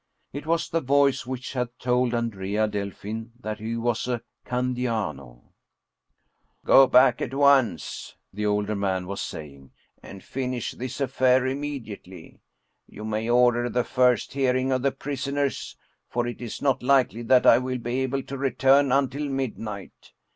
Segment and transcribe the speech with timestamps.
[0.33, 5.51] It was the voice which had told Andrea Delfin that he was a Candiano.
[6.61, 9.69] 69 German Mystery Stories" Go back at once," the older man was saying,"
[10.01, 12.39] and finish this affair immediately.
[12.87, 15.77] You may order the first hear ing of the prisoners,
[16.09, 20.13] for it is not likely that I will be able to return until midnight.